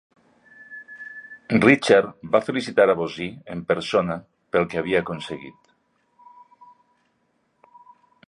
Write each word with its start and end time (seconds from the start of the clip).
Richard 1.65 2.23
va 2.35 2.41
felicitar 2.47 2.87
Bossy 3.01 3.27
en 3.55 3.61
persona 3.73 4.17
pel 4.57 4.67
que 4.71 4.81
havia 4.81 5.01
aconseguit. 5.05 6.71